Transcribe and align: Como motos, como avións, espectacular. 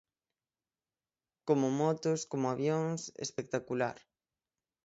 Como 1.47 1.67
motos, 1.81 2.19
como 2.31 2.45
avións, 2.53 3.01
espectacular. 3.25 3.97